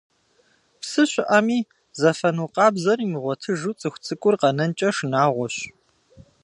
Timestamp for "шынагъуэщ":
4.95-5.55